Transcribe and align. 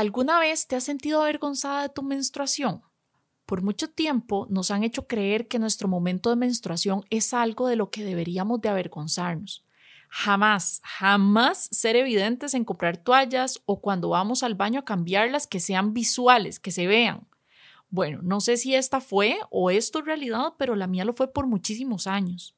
¿Alguna 0.00 0.40
vez 0.40 0.66
te 0.66 0.76
has 0.76 0.84
sentido 0.84 1.20
avergonzada 1.20 1.82
de 1.82 1.90
tu 1.90 2.02
menstruación? 2.02 2.80
Por 3.44 3.60
mucho 3.60 3.90
tiempo 3.90 4.46
nos 4.48 4.70
han 4.70 4.82
hecho 4.82 5.06
creer 5.06 5.46
que 5.46 5.58
nuestro 5.58 5.88
momento 5.88 6.30
de 6.30 6.36
menstruación 6.36 7.04
es 7.10 7.34
algo 7.34 7.68
de 7.68 7.76
lo 7.76 7.90
que 7.90 8.02
deberíamos 8.02 8.62
de 8.62 8.70
avergonzarnos. 8.70 9.62
Jamás, 10.08 10.80
jamás 10.84 11.68
ser 11.70 11.96
evidentes 11.96 12.54
en 12.54 12.64
comprar 12.64 12.96
toallas 12.96 13.60
o 13.66 13.82
cuando 13.82 14.08
vamos 14.08 14.42
al 14.42 14.54
baño 14.54 14.80
a 14.80 14.84
cambiarlas 14.86 15.46
que 15.46 15.60
sean 15.60 15.92
visuales, 15.92 16.58
que 16.60 16.70
se 16.70 16.86
vean. 16.86 17.28
Bueno, 17.90 18.20
no 18.22 18.40
sé 18.40 18.56
si 18.56 18.74
esta 18.74 19.02
fue 19.02 19.38
o 19.50 19.70
es 19.70 19.90
tu 19.90 20.00
realidad, 20.00 20.54
pero 20.56 20.76
la 20.76 20.86
mía 20.86 21.04
lo 21.04 21.12
fue 21.12 21.30
por 21.30 21.46
muchísimos 21.46 22.06
años. 22.06 22.56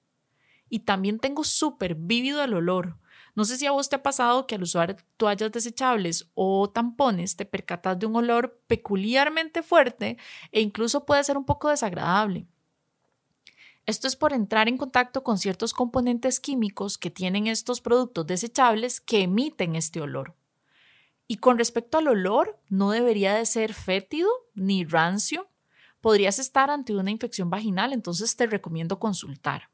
Y 0.68 0.78
también 0.78 1.18
tengo 1.18 1.42
súper 1.42 1.96
vívido 1.96 2.44
el 2.44 2.54
olor. 2.54 3.00
No 3.34 3.44
sé 3.44 3.56
si 3.56 3.66
a 3.66 3.72
vos 3.72 3.88
te 3.88 3.96
ha 3.96 4.02
pasado 4.02 4.46
que 4.46 4.56
al 4.56 4.62
usar 4.62 4.96
toallas 5.16 5.52
desechables 5.52 6.30
o 6.34 6.68
tampones 6.70 7.36
te 7.36 7.46
percatas 7.46 7.98
de 7.98 8.06
un 8.06 8.16
olor 8.16 8.60
peculiarmente 8.66 9.62
fuerte 9.62 10.18
e 10.50 10.60
incluso 10.60 11.06
puede 11.06 11.24
ser 11.24 11.38
un 11.38 11.44
poco 11.44 11.68
desagradable. 11.68 12.46
Esto 13.84 14.06
es 14.06 14.14
por 14.14 14.32
entrar 14.32 14.68
en 14.68 14.76
contacto 14.76 15.24
con 15.24 15.38
ciertos 15.38 15.72
componentes 15.72 16.38
químicos 16.38 16.98
que 16.98 17.10
tienen 17.10 17.46
estos 17.48 17.80
productos 17.80 18.26
desechables 18.26 19.00
que 19.00 19.22
emiten 19.22 19.74
este 19.74 20.00
olor. 20.00 20.36
Y 21.26 21.38
con 21.38 21.58
respecto 21.58 21.98
al 21.98 22.08
olor, 22.08 22.60
no 22.68 22.90
debería 22.90 23.34
de 23.34 23.46
ser 23.46 23.74
fétido 23.74 24.28
ni 24.54 24.84
rancio. 24.84 25.48
Podrías 26.00 26.38
estar 26.38 26.70
ante 26.70 26.94
una 26.94 27.10
infección 27.10 27.48
vaginal, 27.48 27.92
entonces 27.92 28.36
te 28.36 28.46
recomiendo 28.46 28.98
consultar. 28.98 29.71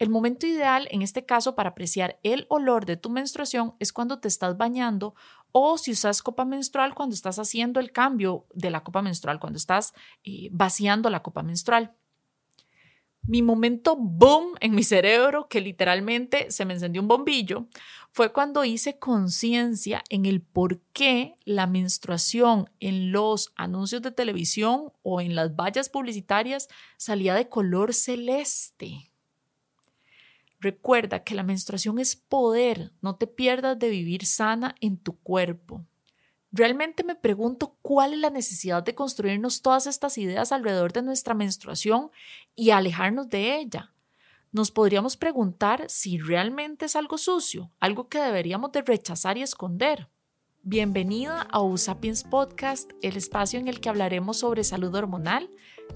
El 0.00 0.08
momento 0.08 0.46
ideal 0.46 0.88
en 0.90 1.02
este 1.02 1.26
caso 1.26 1.54
para 1.54 1.70
apreciar 1.70 2.18
el 2.22 2.46
olor 2.48 2.86
de 2.86 2.96
tu 2.96 3.10
menstruación 3.10 3.74
es 3.80 3.92
cuando 3.92 4.18
te 4.18 4.28
estás 4.28 4.56
bañando 4.56 5.14
o 5.52 5.76
si 5.76 5.90
usas 5.92 6.22
copa 6.22 6.46
menstrual 6.46 6.94
cuando 6.94 7.14
estás 7.14 7.38
haciendo 7.38 7.80
el 7.80 7.92
cambio 7.92 8.46
de 8.54 8.70
la 8.70 8.82
copa 8.82 9.02
menstrual, 9.02 9.38
cuando 9.38 9.58
estás 9.58 9.92
eh, 10.24 10.48
vaciando 10.52 11.10
la 11.10 11.22
copa 11.22 11.42
menstrual. 11.42 11.94
Mi 13.26 13.42
momento 13.42 13.94
boom 13.94 14.54
en 14.60 14.74
mi 14.74 14.84
cerebro, 14.84 15.48
que 15.48 15.60
literalmente 15.60 16.50
se 16.50 16.64
me 16.64 16.72
encendió 16.72 17.02
un 17.02 17.08
bombillo, 17.08 17.66
fue 18.08 18.32
cuando 18.32 18.64
hice 18.64 18.98
conciencia 18.98 20.02
en 20.08 20.24
el 20.24 20.40
por 20.40 20.80
qué 20.94 21.36
la 21.44 21.66
menstruación 21.66 22.70
en 22.80 23.12
los 23.12 23.52
anuncios 23.54 24.00
de 24.00 24.12
televisión 24.12 24.94
o 25.02 25.20
en 25.20 25.34
las 25.34 25.54
vallas 25.54 25.90
publicitarias 25.90 26.68
salía 26.96 27.34
de 27.34 27.50
color 27.50 27.92
celeste. 27.92 29.09
Recuerda 30.60 31.24
que 31.24 31.34
la 31.34 31.42
menstruación 31.42 31.98
es 31.98 32.16
poder, 32.16 32.92
no 33.00 33.16
te 33.16 33.26
pierdas 33.26 33.78
de 33.78 33.88
vivir 33.88 34.26
sana 34.26 34.74
en 34.80 34.98
tu 34.98 35.18
cuerpo. 35.18 35.86
Realmente 36.52 37.02
me 37.02 37.14
pregunto 37.14 37.76
cuál 37.80 38.12
es 38.12 38.18
la 38.18 38.28
necesidad 38.28 38.82
de 38.82 38.94
construirnos 38.94 39.62
todas 39.62 39.86
estas 39.86 40.18
ideas 40.18 40.52
alrededor 40.52 40.92
de 40.92 41.02
nuestra 41.02 41.32
menstruación 41.32 42.10
y 42.54 42.70
alejarnos 42.70 43.30
de 43.30 43.56
ella. 43.56 43.94
Nos 44.52 44.70
podríamos 44.70 45.16
preguntar 45.16 45.84
si 45.88 46.18
realmente 46.18 46.84
es 46.86 46.96
algo 46.96 47.16
sucio, 47.16 47.70
algo 47.78 48.08
que 48.08 48.18
deberíamos 48.18 48.72
de 48.72 48.82
rechazar 48.82 49.38
y 49.38 49.42
esconder. 49.42 50.08
Bienvenida 50.62 51.40
a 51.40 51.62
Usapiens 51.62 52.24
Podcast, 52.24 52.90
el 53.00 53.16
espacio 53.16 53.58
en 53.58 53.68
el 53.68 53.80
que 53.80 53.88
hablaremos 53.88 54.38
sobre 54.38 54.62
salud 54.64 54.94
hormonal, 54.94 55.48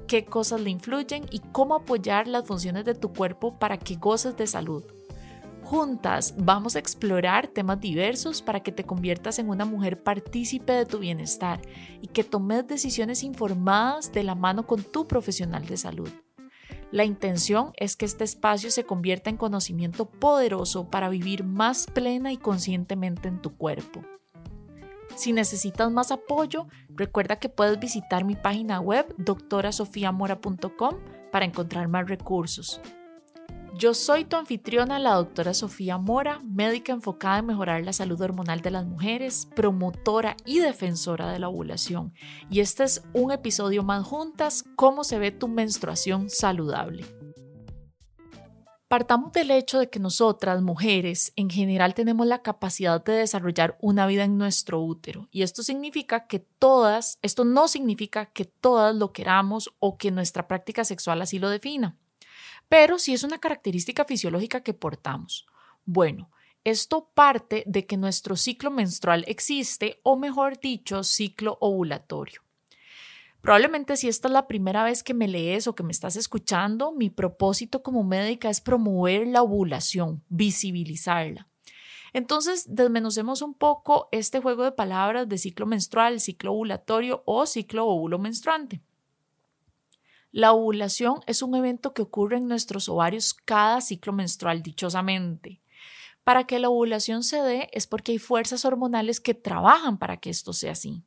qué 0.07 0.25
cosas 0.25 0.61
le 0.61 0.71
influyen 0.71 1.27
y 1.31 1.41
cómo 1.53 1.75
apoyar 1.75 2.29
las 2.29 2.47
funciones 2.47 2.85
de 2.85 2.95
tu 2.95 3.13
cuerpo 3.13 3.59
para 3.59 3.79
que 3.79 3.97
goces 3.97 4.37
de 4.37 4.47
salud. 4.47 4.85
Juntas 5.65 6.35
vamos 6.37 6.77
a 6.77 6.79
explorar 6.79 7.49
temas 7.49 7.81
diversos 7.81 8.43
para 8.43 8.61
que 8.61 8.71
te 8.71 8.85
conviertas 8.85 9.39
en 9.39 9.49
una 9.49 9.65
mujer 9.65 10.03
partícipe 10.03 10.73
de 10.73 10.85
tu 10.85 10.99
bienestar 10.99 11.63
y 12.03 12.09
que 12.09 12.23
tomes 12.23 12.67
decisiones 12.67 13.23
informadas 13.23 14.13
de 14.13 14.25
la 14.25 14.35
mano 14.35 14.67
con 14.67 14.83
tu 14.83 15.09
profesional 15.09 15.65
de 15.67 15.79
salud. 15.79 16.11
La 16.91 17.05
intención 17.05 17.73
es 17.77 17.97
que 17.97 18.05
este 18.05 18.25
espacio 18.25 18.71
se 18.71 18.85
convierta 18.85 19.31
en 19.31 19.37
conocimiento 19.37 20.05
poderoso 20.05 20.91
para 20.91 21.09
vivir 21.09 21.43
más 21.43 21.87
plena 21.87 22.31
y 22.31 22.37
conscientemente 22.37 23.27
en 23.27 23.41
tu 23.41 23.57
cuerpo. 23.57 24.03
Si 25.17 25.33
necesitas 25.33 25.91
más 25.91 26.11
apoyo, 26.11 26.67
recuerda 26.89 27.37
que 27.37 27.49
puedes 27.49 27.79
visitar 27.79 28.25
mi 28.25 28.35
página 28.37 28.81
web 28.81 29.15
doctorasofiamora.com 29.19 30.97
para 31.31 31.45
encontrar 31.45 31.89
más 31.89 32.09
recursos. 32.09 32.81
Yo 33.77 33.93
soy 33.93 34.25
tu 34.25 34.37
anfitriona, 34.37 35.01
la 35.01 35.15
doctora 35.15 35.53
Sofía 35.53 35.99
Mora, 35.99 36.39
médica 36.45 36.93
enfocada 36.93 37.39
en 37.39 37.47
mejorar 37.47 37.85
la 37.85 37.93
salud 37.93 38.21
hormonal 38.21 38.61
de 38.61 38.71
las 38.71 38.87
mujeres, 38.87 39.49
promotora 39.57 40.37
y 40.45 40.61
defensora 40.61 41.33
de 41.33 41.41
la 41.41 41.49
ovulación. 41.49 42.13
Y 42.51 42.61
este 42.61 42.85
es 42.85 43.03
un 43.15 43.33
episodio 43.33 43.83
más 43.83 44.07
juntas, 44.07 44.65
cómo 44.77 45.03
se 45.03 45.19
ve 45.19 45.33
tu 45.33 45.49
menstruación 45.49 46.31
saludable. 46.31 47.05
Partamos 48.95 49.33
del 49.33 49.51
hecho 49.51 49.81
de 49.81 49.91
que 49.91 49.99
nosotras, 49.99 50.63
mujeres, 50.63 51.33
en 51.35 51.51
general 51.51 51.95
tenemos 51.95 52.29
la 52.29 52.43
capacidad 52.43 53.03
de 53.03 53.15
desarrollar 53.15 53.77
una 53.81 54.07
vida 54.07 54.23
en 54.23 54.39
nuestro 54.39 54.81
útero. 54.81 55.27
Y 55.33 55.43
esto 55.43 55.65
significa 55.65 56.29
que 56.29 56.39
todas, 56.39 57.19
esto 57.21 57.45
no 57.45 57.67
significa 57.67 58.27
que 58.27 58.45
todas 58.45 58.95
lo 58.95 59.13
queramos 59.13 59.75
o 59.81 59.99
que 59.99 60.13
nuestra 60.13 60.47
práctica 60.47 60.85
sexual 60.85 61.21
así 61.23 61.41
lo 61.41 61.51
defina. 61.51 61.97
Pero 62.69 63.01
sí 63.01 63.13
es 63.13 63.25
una 63.25 63.41
característica 63.41 64.05
fisiológica 64.05 64.61
que 64.61 64.75
portamos. 64.75 65.45
Bueno, 65.85 66.31
esto 66.63 67.11
parte 67.15 67.65
de 67.67 67.87
que 67.87 67.97
nuestro 67.97 68.37
ciclo 68.37 68.71
menstrual 68.71 69.25
existe, 69.27 69.99
o 70.05 70.15
mejor 70.15 70.61
dicho, 70.61 71.03
ciclo 71.03 71.59
ovulatorio. 71.61 72.43
Probablemente 73.45 73.99
si 73.99 74.09
esta 74.09 74.29
es 74.29 74.33
la 74.33 74.47
primera 74.47 74.85
vez 74.85 75.03
que 75.03 75.13
me 75.13 75.29
lees 75.29 75.67
o 75.67 75.75
que 75.75 75.83
me 75.83 75.93
estás 75.93 76.17
escuchando, 76.17 76.93
mi 76.93 77.11
propósito 77.11 77.83
como 77.83 78.03
médica 78.03 78.49
es 78.49 78.63
promover 78.63 79.27
la 79.27 79.43
ovulación, 79.43 80.25
visibilizarla. 80.31 81.47
Entonces, 82.15 82.65
desmenucemos 82.67 83.43
un 83.43 83.53
poco 83.53 84.09
este 84.13 84.41
juego 84.41 84.65
de 84.65 84.73
palabras 84.73 85.29
de 85.29 85.37
ciclo 85.37 85.67
menstrual, 85.67 86.21
ciclo 86.21 86.55
ovulatorio 86.55 87.23
o 87.27 87.45
ciclo 87.45 87.87
óvulo 87.87 88.19
menstruante. 88.19 88.81
La 90.33 90.53
ovulación 90.53 91.21
es 91.27 91.43
un 91.43 91.55
evento 91.55 91.93
que 91.93 92.01
ocurre 92.01 92.39
en 92.39 92.49
nuestros 92.49 92.89
ovarios 92.89 93.35
cada 93.35 93.83
ciclo 93.83 94.15
menstrual, 94.15 94.63
dichosamente. 94.63 95.61
Para 96.23 96.45
que 96.45 96.59
la 96.59 96.71
ovulación 96.71 97.23
se 97.23 97.43
dé 97.43 97.69
es 97.75 97.87
porque 97.87 98.13
hay 98.13 98.19
fuerzas 98.19 98.65
hormonales 98.65 99.21
que 99.21 99.35
trabajan 99.35 99.99
para 99.99 100.17
que 100.17 100.31
esto 100.31 100.55
sea 100.55 100.73
así 100.73 101.05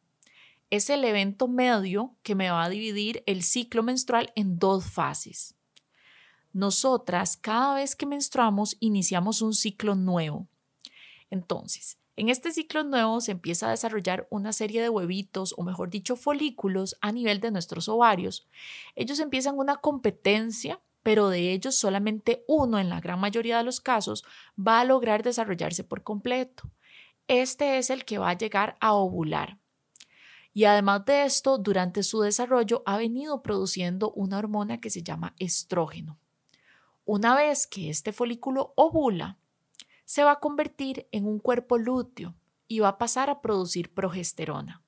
es 0.70 0.90
el 0.90 1.04
evento 1.06 1.48
medio 1.48 2.16
que 2.24 2.36
me 2.36 2.50
va 2.50 2.64
a 2.64 2.70
dividir 2.70 3.24
el 3.26 3.44
ciclo 3.44 3.84
menstrual 3.84 4.32
en 4.36 4.60
dos 4.60 4.86
fases. 4.86 5.56
Nosotras, 6.54 7.38
cada 7.38 7.76
vez 7.76 7.96
que 7.96 8.06
menstruamos, 8.06 8.78
iniciamos 8.80 9.42
un 9.42 9.54
ciclo 9.54 9.96
nuevo. 9.96 10.48
Entonces, 11.30 11.98
en 12.16 12.30
este 12.30 12.52
ciclo 12.52 12.84
nuevo 12.84 13.22
se 13.22 13.34
empieza 13.34 13.68
a 13.68 13.72
desarrollar 13.72 14.28
una 14.32 14.52
serie 14.52 14.82
de 14.82 14.90
huevitos, 14.90 15.54
o 15.56 15.64
mejor 15.64 15.92
dicho, 15.92 16.16
folículos 16.16 16.98
a 17.00 17.12
nivel 17.12 17.40
de 17.40 17.52
nuestros 17.52 17.88
ovarios. 17.88 18.48
Ellos 18.96 19.20
empiezan 19.20 19.60
una 19.60 19.78
competencia, 19.78 20.82
pero 21.04 21.30
de 21.30 21.54
ellos 21.54 21.76
solamente 21.76 22.44
uno, 22.48 22.80
en 22.80 22.90
la 22.90 23.00
gran 23.00 23.20
mayoría 23.20 23.60
de 23.60 23.64
los 23.64 23.80
casos, 23.80 24.26
va 24.58 24.80
a 24.80 24.86
lograr 24.86 25.22
desarrollarse 25.22 25.84
por 25.84 26.02
completo. 26.02 26.72
Este 27.28 27.78
es 27.78 27.92
el 27.92 28.04
que 28.04 28.18
va 28.18 28.32
a 28.32 28.38
llegar 28.38 28.78
a 28.80 28.94
ovular. 28.94 29.60
Y 30.58 30.66
además 30.66 31.06
de 31.06 31.24
esto, 31.24 31.60
durante 31.60 32.02
su 32.02 32.22
desarrollo 32.22 32.82
ha 32.88 32.98
venido 32.98 33.44
produciendo 33.44 34.10
una 34.14 34.40
hormona 34.40 34.82
que 34.82 34.90
se 34.90 35.04
llama 35.04 35.36
estrógeno. 35.38 36.18
Una 37.06 37.36
vez 37.36 37.68
que 37.68 37.92
este 37.92 38.12
folículo 38.12 38.74
ovula, 38.76 39.38
se 40.04 40.24
va 40.24 40.32
a 40.32 40.40
convertir 40.40 41.08
en 41.12 41.28
un 41.28 41.38
cuerpo 41.38 41.78
lúteo 41.78 42.34
y 42.68 42.80
va 42.80 42.88
a 42.88 42.98
pasar 42.98 43.30
a 43.30 43.40
producir 43.40 43.94
progesterona. 43.94 44.82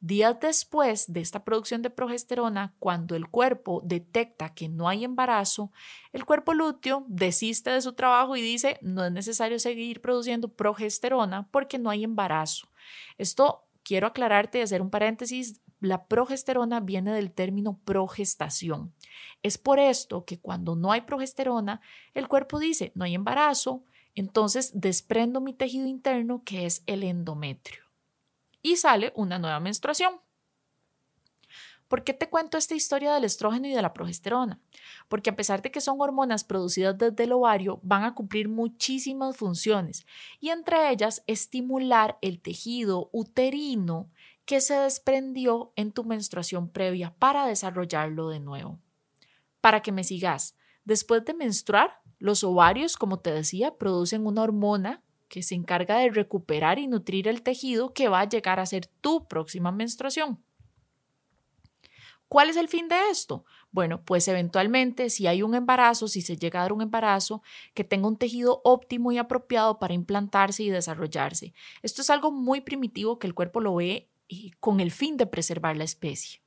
Días 0.00 0.40
después 0.40 1.12
de 1.12 1.20
esta 1.20 1.44
producción 1.44 1.80
de 1.80 1.90
progesterona, 1.90 2.74
cuando 2.80 3.14
el 3.14 3.28
cuerpo 3.28 3.80
detecta 3.84 4.54
que 4.54 4.68
no 4.68 4.88
hay 4.88 5.04
embarazo, 5.04 5.70
el 6.12 6.24
cuerpo 6.24 6.52
lúteo 6.52 7.04
desiste 7.06 7.70
de 7.70 7.80
su 7.80 7.92
trabajo 7.92 8.34
y 8.34 8.42
dice 8.42 8.80
no 8.82 9.04
es 9.04 9.12
necesario 9.12 9.60
seguir 9.60 10.00
produciendo 10.00 10.48
progesterona 10.48 11.46
porque 11.52 11.78
no 11.78 11.90
hay 11.90 12.02
embarazo. 12.02 12.66
Esto 13.16 13.69
quiero 13.82 14.06
aclararte 14.06 14.58
y 14.58 14.62
hacer 14.62 14.82
un 14.82 14.90
paréntesis, 14.90 15.60
la 15.80 16.06
progesterona 16.06 16.80
viene 16.80 17.12
del 17.12 17.32
término 17.32 17.80
progestación. 17.84 18.94
Es 19.42 19.58
por 19.58 19.78
esto 19.78 20.24
que 20.24 20.38
cuando 20.38 20.76
no 20.76 20.92
hay 20.92 21.02
progesterona, 21.02 21.80
el 22.14 22.28
cuerpo 22.28 22.58
dice, 22.58 22.92
no 22.94 23.04
hay 23.04 23.14
embarazo, 23.14 23.84
entonces 24.14 24.72
desprendo 24.74 25.40
mi 25.40 25.54
tejido 25.54 25.86
interno 25.86 26.42
que 26.44 26.66
es 26.66 26.82
el 26.86 27.02
endometrio 27.02 27.84
y 28.62 28.76
sale 28.76 29.12
una 29.16 29.38
nueva 29.38 29.60
menstruación. 29.60 30.20
¿Por 31.88 32.04
qué 32.04 32.14
te 32.14 32.28
cuento 32.28 32.56
esta 32.56 32.74
historia 32.74 33.12
del 33.14 33.24
estrógeno 33.24 33.66
y 33.66 33.72
de 33.72 33.82
la 33.82 33.92
progesterona? 33.92 34.60
Porque 35.08 35.30
a 35.30 35.36
pesar 35.36 35.62
de 35.62 35.70
que 35.70 35.80
son 35.80 36.00
hormonas 36.00 36.44
producidas 36.44 36.96
desde 36.96 37.24
el 37.24 37.32
ovario, 37.32 37.80
van 37.82 38.04
a 38.04 38.14
cumplir 38.14 38.48
muchísimas 38.48 39.36
funciones 39.36 40.06
y 40.40 40.50
entre 40.50 40.90
ellas 40.90 41.22
estimular 41.26 42.18
el 42.22 42.40
tejido 42.40 43.10
uterino 43.12 44.10
que 44.44 44.60
se 44.60 44.74
desprendió 44.74 45.72
en 45.76 45.92
tu 45.92 46.04
menstruación 46.04 46.68
previa 46.68 47.14
para 47.18 47.46
desarrollarlo 47.46 48.28
de 48.30 48.40
nuevo. 48.40 48.80
Para 49.60 49.80
que 49.80 49.92
me 49.92 50.04
sigas, 50.04 50.56
después 50.84 51.24
de 51.24 51.34
menstruar, 51.34 52.00
los 52.18 52.44
ovarios, 52.44 52.96
como 52.96 53.18
te 53.18 53.32
decía, 53.32 53.76
producen 53.76 54.26
una 54.26 54.42
hormona 54.42 55.02
que 55.28 55.42
se 55.42 55.54
encarga 55.54 55.98
de 55.98 56.10
recuperar 56.10 56.78
y 56.78 56.88
nutrir 56.88 57.28
el 57.28 57.42
tejido 57.42 57.94
que 57.94 58.08
va 58.08 58.20
a 58.20 58.28
llegar 58.28 58.60
a 58.60 58.66
ser 58.66 58.86
tu 58.86 59.26
próxima 59.28 59.72
menstruación. 59.72 60.42
¿Cuál 62.28 62.50
es 62.50 62.56
el 62.56 62.68
fin 62.68 62.88
de 62.88 63.10
esto? 63.10 63.44
Bueno, 63.72 64.02
pues 64.02 64.26
eventualmente 64.26 65.10
si 65.10 65.26
hay 65.26 65.42
un 65.42 65.54
embarazo, 65.54 66.08
si 66.08 66.22
se 66.22 66.36
llega 66.36 66.60
a 66.60 66.62
dar 66.62 66.72
un 66.72 66.82
embarazo, 66.82 67.42
que 67.72 67.84
tenga 67.84 68.08
un 68.08 68.16
tejido 68.16 68.60
óptimo 68.64 69.12
y 69.12 69.18
apropiado 69.18 69.78
para 69.78 69.94
implantarse 69.94 70.64
y 70.64 70.70
desarrollarse. 70.70 71.54
Esto 71.82 72.02
es 72.02 72.10
algo 72.10 72.32
muy 72.32 72.60
primitivo 72.60 73.18
que 73.18 73.28
el 73.28 73.34
cuerpo 73.34 73.60
lo 73.60 73.76
ve 73.76 74.08
con 74.58 74.80
el 74.80 74.90
fin 74.90 75.16
de 75.16 75.26
preservar 75.26 75.76
la 75.76 75.84
especie. 75.84 76.40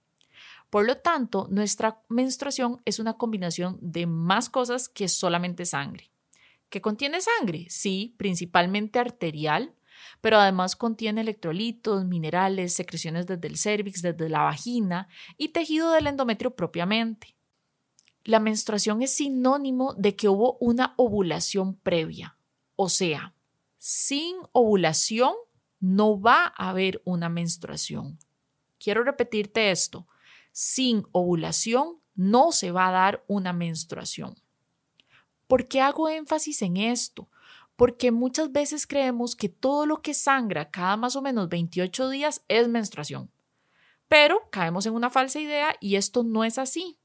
Por 0.70 0.86
lo 0.86 0.98
tanto, 0.98 1.48
nuestra 1.50 2.02
menstruación 2.10 2.82
es 2.86 3.00
una 3.00 3.14
combinación 3.14 3.78
de 3.80 4.08
más 4.08 4.50
cosas 4.50 4.90
que 4.90 5.08
solamente 5.08 5.66
sangre. 5.66 6.10
¿Qué 6.70 6.82
contiene 6.82 7.20
sangre? 7.22 7.68
Sí, 7.70 8.16
principalmente 8.18 8.98
arterial, 8.98 9.76
pero 10.24 10.40
además 10.40 10.78
contiene 10.78 11.20
electrolitos, 11.20 12.06
minerales, 12.06 12.74
secreciones 12.74 13.28
desde 13.28 13.46
el 13.46 13.58
cervix, 13.58 14.02
desde 14.02 14.30
la 14.30 14.44
vagina 14.44 15.10
y 15.38 15.50
tejido 15.50 15.92
del 15.92 16.08
endometrio 16.08 16.56
propiamente. 16.56 17.36
La 18.24 18.40
menstruación 18.40 19.02
es 19.02 19.12
sinónimo 19.12 19.94
de 19.96 20.16
que 20.16 20.30
hubo 20.30 20.56
una 20.62 20.94
ovulación 20.96 21.76
previa, 21.76 22.38
o 22.78 22.88
sea, 22.88 23.36
sin 23.78 24.38
ovulación 24.54 25.34
no 25.82 26.22
va 26.22 26.54
a 26.56 26.70
haber 26.70 27.02
una 27.04 27.28
menstruación. 27.28 28.18
Quiero 28.80 29.04
repetirte 29.04 29.72
esto, 29.72 30.08
sin 30.54 31.04
ovulación 31.12 32.00
no 32.16 32.54
se 32.54 32.72
va 32.72 32.88
a 32.88 32.92
dar 32.92 33.26
una 33.28 33.52
menstruación. 33.52 34.42
¿Por 35.48 35.68
qué 35.68 35.82
hago 35.82 36.08
énfasis 36.08 36.62
en 36.62 36.78
esto? 36.78 37.28
Porque 37.76 38.12
muchas 38.12 38.52
veces 38.52 38.86
creemos 38.86 39.36
que 39.36 39.50
todo 39.50 39.86
lo 39.86 40.02
que 40.02 40.14
sangra 40.14 40.70
cada 40.70 40.98
más 40.98 41.16
o 41.16 41.22
menos 41.22 41.50
28 41.50 42.10
días 42.10 42.44
es 42.48 42.68
menstruación. 42.68 43.32
Pero 44.08 44.50
caemos 44.52 44.86
en 44.86 44.94
una 44.94 45.10
falsa 45.10 45.40
idea 45.40 45.76
y 45.80 45.96
esto 45.96 46.24
no 46.24 46.44
es 46.44 46.58
así. 46.58 47.00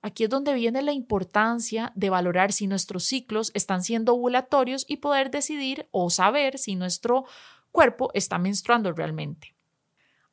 Aquí 0.00 0.24
es 0.24 0.30
donde 0.30 0.54
viene 0.54 0.82
la 0.82 0.92
importancia 0.92 1.92
de 1.96 2.10
valorar 2.10 2.52
si 2.52 2.66
nuestros 2.66 3.04
ciclos 3.04 3.50
están 3.54 3.82
siendo 3.82 4.14
ovulatorios 4.14 4.84
y 4.88 4.98
poder 4.98 5.30
decidir 5.30 5.88
o 5.90 6.08
saber 6.10 6.58
si 6.58 6.76
nuestro 6.76 7.24
cuerpo 7.72 8.10
está 8.14 8.38
menstruando 8.38 8.92
realmente. 8.92 9.56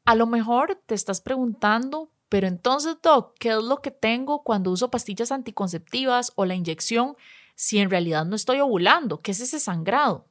A 0.03 0.13
lo 0.15 0.27
mejor 0.27 0.81
te 0.85 0.93
estás 0.93 1.19
preguntando, 1.19 2.11
pero 2.29 2.47
entonces, 2.47 2.97
Doc, 3.01 3.35
¿qué 3.39 3.49
es 3.49 3.63
lo 3.63 3.81
que 3.81 3.89
tengo 3.91 4.43
cuando 4.43 4.69
uso 4.69 4.91
pastillas 4.91 5.31
anticonceptivas 5.31 6.31
o 6.35 6.45
la 6.45 6.53
inyección 6.53 7.15
si 7.55 7.79
en 7.79 7.89
realidad 7.89 8.25
no 8.25 8.35
estoy 8.35 8.59
ovulando? 8.59 9.21
¿Qué 9.21 9.31
es 9.31 9.39
ese 9.39 9.59
sangrado? 9.59 10.27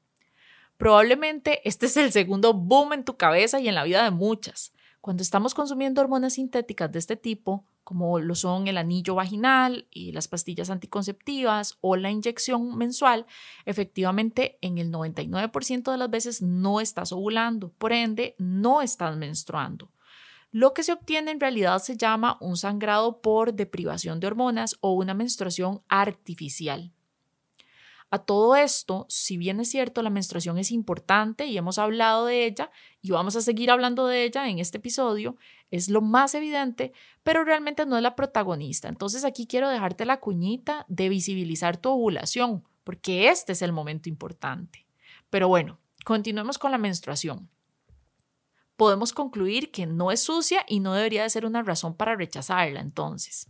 Probablemente 0.77 1.67
este 1.69 1.87
es 1.87 1.97
el 1.97 2.13
segundo 2.13 2.53
boom 2.53 2.93
en 2.93 3.05
tu 3.05 3.17
cabeza 3.17 3.61
y 3.61 3.69
en 3.69 3.75
la 3.75 3.85
vida 3.85 4.05
de 4.05 4.11
muchas. 4.11 4.73
Cuando 5.01 5.23
estamos 5.23 5.53
consumiendo 5.53 6.01
hormonas 6.01 6.35
sintéticas 6.35 6.91
de 6.91 6.99
este 6.99 7.17
tipo, 7.17 7.67
como 7.85 8.19
lo 8.19 8.35
son 8.35 8.67
el 8.67 8.79
anillo 8.79 9.15
vaginal 9.15 9.87
y 9.91 10.13
las 10.13 10.27
pastillas 10.27 10.71
anticonceptivas 10.71 11.77
o 11.83 11.97
la 11.97 12.11
inyección 12.11 12.77
mensual, 12.77 13.27
efectivamente 13.67 14.59
en 14.63 14.79
el 14.79 14.91
99% 14.91 15.93
de 15.93 15.99
las 15.99 16.11
veces 16.11 16.41
no 16.41 16.81
estás 16.81 17.13
ovulando, 17.13 17.69
por 17.69 17.93
ende 17.93 18.35
no 18.39 18.81
estás 18.81 19.17
menstruando. 19.17 19.91
Lo 20.51 20.73
que 20.73 20.83
se 20.83 20.93
obtiene 20.93 21.33
en 21.33 21.41
realidad 21.41 21.81
se 21.81 21.97
llama 21.99 22.39
un 22.41 22.57
sangrado 22.57 23.21
por 23.21 23.53
deprivación 23.53 24.21
de 24.21 24.29
hormonas 24.29 24.79
o 24.81 24.93
una 24.93 25.13
menstruación 25.13 25.83
artificial. 25.89 26.94
A 28.15 28.19
todo 28.19 28.55
esto, 28.55 29.07
si 29.09 29.37
bien 29.37 29.59
es 29.59 29.71
cierto, 29.71 30.01
la 30.01 30.09
menstruación 30.09 30.57
es 30.57 30.71
importante 30.71 31.47
y 31.47 31.59
hemos 31.59 31.79
hablado 31.79 32.27
de 32.27 32.47
ella 32.47 32.71
y 33.03 33.11
vamos 33.11 33.35
a 33.35 33.41
seguir 33.41 33.73
hablando 33.73 34.07
de 34.07 34.23
ella 34.23 34.49
en 34.49 34.61
este 34.61 34.79
episodio, 34.79 35.37
es 35.73 35.89
lo 35.89 36.01
más 36.01 36.37
evidente, 36.37 36.93
pero 37.25 37.43
realmente 37.43 37.87
no 37.87 37.97
es 37.97 38.05
la 38.05 38.15
protagonista. 38.15 38.87
Entonces 38.87 39.25
aquí 39.25 39.49
quiero 39.49 39.69
dejarte 39.69 40.05
la 40.05 40.21
cuñita 40.21 40.87
de 40.87 41.09
visibilizar 41.09 41.77
tu 41.77 41.91
ovulación, 41.91 42.63
porque 42.85 43.31
este 43.31 43.51
es 43.51 43.63
el 43.63 43.73
momento 43.73 44.09
importante. 44.09 44.87
Pero 45.29 45.49
bueno, 45.49 45.81
continuemos 46.05 46.57
con 46.57 46.71
la 46.71 46.79
menstruación. 46.79 47.51
Podemos 48.77 49.13
concluir 49.13 49.73
que 49.73 49.87
no 49.87 50.13
es 50.13 50.21
sucia 50.21 50.65
y 50.69 50.79
no 50.79 50.95
debería 50.95 51.25
de 51.25 51.31
ser 51.31 51.47
una 51.47 51.65
razón 51.65 51.97
para 51.97 52.15
rechazarla 52.15 52.79
entonces. 52.79 53.49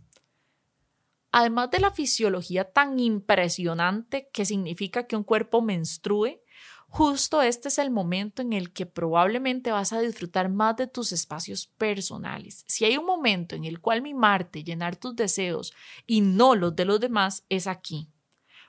Además 1.37 1.69
de 1.69 1.81
la 1.81 1.91
fisiología 1.91 2.71
tan 2.71 2.97
impresionante 2.97 4.29
que 4.31 4.45
significa 4.45 5.05
que 5.05 5.17
un 5.17 5.25
cuerpo 5.25 5.61
menstrue, 5.61 6.41
justo 6.87 7.41
este 7.41 7.67
es 7.67 7.77
el 7.77 7.91
momento 7.91 8.41
en 8.41 8.53
el 8.53 8.71
que 8.71 8.85
probablemente 8.85 9.69
vas 9.69 9.91
a 9.91 9.99
disfrutar 9.99 10.47
más 10.47 10.77
de 10.77 10.87
tus 10.87 11.11
espacios 11.11 11.67
personales. 11.67 12.63
Si 12.69 12.85
hay 12.85 12.95
un 12.95 13.05
momento 13.05 13.53
en 13.53 13.65
el 13.65 13.81
cual 13.81 14.01
mimarte, 14.01 14.63
llenar 14.63 14.95
tus 14.95 15.13
deseos 15.13 15.73
y 16.07 16.21
no 16.21 16.55
los 16.55 16.73
de 16.73 16.85
los 16.85 17.01
demás, 17.01 17.43
es 17.49 17.67
aquí. 17.67 18.07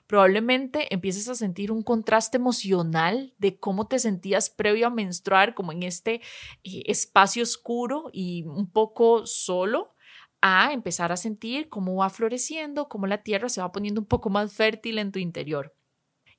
Probablemente 0.05 0.93
empieces 0.93 1.29
a 1.29 1.35
sentir 1.35 1.71
un 1.71 1.83
contraste 1.83 2.35
emocional 2.35 3.33
de 3.37 3.57
cómo 3.57 3.87
te 3.87 3.97
sentías 3.97 4.49
previo 4.49 4.87
a 4.87 4.89
menstruar, 4.89 5.53
como 5.53 5.71
en 5.71 5.83
este 5.83 6.15
eh, 6.65 6.83
espacio 6.85 7.43
oscuro 7.43 8.09
y 8.11 8.43
un 8.43 8.69
poco 8.69 9.25
solo, 9.25 9.95
a 10.41 10.71
empezar 10.73 11.11
a 11.11 11.17
sentir 11.17 11.69
cómo 11.69 11.95
va 11.95 12.09
floreciendo, 12.09 12.89
cómo 12.89 13.07
la 13.07 13.19
tierra 13.19 13.49
se 13.49 13.61
va 13.61 13.71
poniendo 13.71 14.01
un 14.01 14.07
poco 14.07 14.29
más 14.29 14.53
fértil 14.53 14.99
en 14.99 15.11
tu 15.11 15.19
interior. 15.19 15.73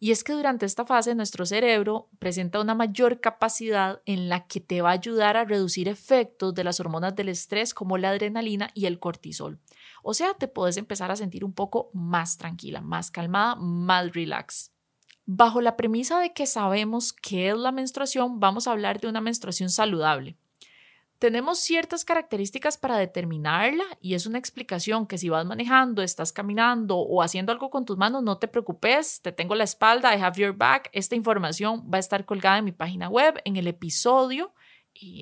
Y 0.01 0.13
es 0.13 0.23
que 0.23 0.33
durante 0.33 0.65
esta 0.65 0.85
fase 0.85 1.17
nuestro 1.17 1.45
cerebro 1.45 2.09
presenta 2.21 2.61
una 2.61 2.77
mayor 2.77 3.21
capacidad 3.21 4.01
en 4.07 4.29
la 4.29 4.47
que 4.47 4.61
te 4.61 4.81
va 4.81 4.91
a 4.91 4.93
ayudar 4.93 5.37
a 5.37 5.45
reducir 5.45 5.89
efectos 5.89 6.55
de 6.55 6.63
las 6.63 6.79
hormonas 6.79 7.17
del 7.17 7.29
estrés 7.29 7.75
como 7.75 7.99
la 7.99 8.11
adrenalina 8.11 8.71
y 8.75 8.87
el 8.87 9.01
cortisol. 9.01 9.59
O 10.05 10.15
sea, 10.15 10.35
te 10.35 10.47
puedes 10.47 10.77
empezar 10.77 11.11
a 11.11 11.17
sentir 11.17 11.45
un 11.45 11.53
poco 11.53 11.91
más 11.95 12.37
tranquila, 12.37 12.81
más 12.81 13.11
calmada, 13.11 13.57
más 13.57 14.13
relax. 14.13 14.71
Bajo 15.27 15.61
la 15.61 15.77
premisa 15.77 16.21
de 16.21 16.33
que 16.33 16.47
sabemos 16.47 17.13
qué 17.13 17.51
es 17.51 17.57
la 17.57 17.73
menstruación, 17.73 18.39
vamos 18.39 18.69
a 18.69 18.73
hablar 18.73 19.01
de 19.01 19.09
una 19.09 19.21
menstruación 19.21 19.69
saludable. 19.69 20.37
Tenemos 21.19 21.59
ciertas 21.59 22.05
características 22.05 22.79
para 22.79 22.97
determinarla 22.97 23.85
y 24.01 24.15
es 24.15 24.27
una 24.27 24.39
explicación 24.39 25.07
que 25.07 25.19
si 25.19 25.29
vas 25.29 25.45
manejando, 25.45 26.03
estás 26.03 26.33
caminando 26.33 26.97
o 26.97 27.23
haciendo 27.23 27.51
algo 27.51 27.71
con 27.71 27.85
tus 27.85 27.97
manos, 27.97 28.23
no 28.23 28.39
te 28.39 28.47
preocupes, 28.47 29.21
te 29.21 29.33
tengo 29.33 29.57
la 29.57 29.65
espalda, 29.65 30.15
I 30.17 30.21
have 30.23 30.41
your 30.41 30.57
back. 30.57 30.91
Esta 30.93 31.17
información 31.17 31.91
va 31.93 31.97
a 31.97 32.01
estar 32.01 32.25
colgada 32.25 32.59
en 32.59 32.67
mi 32.67 32.73
página 32.73 33.09
web, 33.09 33.41
en 33.45 33.57
el 33.57 33.67
episodio, 33.67 34.55